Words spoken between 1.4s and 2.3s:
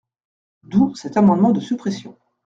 de suppression.